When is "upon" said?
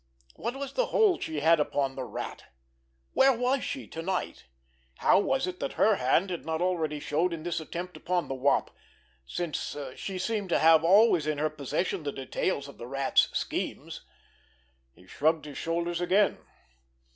1.59-1.93, 7.95-8.27